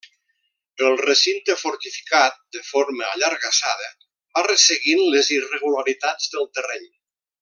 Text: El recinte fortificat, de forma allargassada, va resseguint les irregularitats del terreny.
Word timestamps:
El 0.85 0.95
recinte 1.01 1.55
fortificat, 1.63 2.39
de 2.57 2.63
forma 2.69 3.09
allargassada, 3.09 3.91
va 4.39 4.45
resseguint 4.49 5.03
les 5.17 5.31
irregularitats 5.37 6.33
del 6.37 6.51
terreny. 6.59 6.91